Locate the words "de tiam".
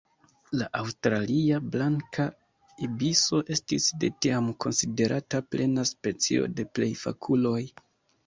4.05-4.49